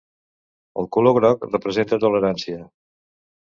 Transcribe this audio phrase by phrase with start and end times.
[0.83, 2.61] El color groc representa tolerància.